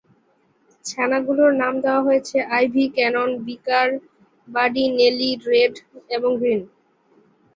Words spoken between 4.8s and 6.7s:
Nelly, Red এবং green.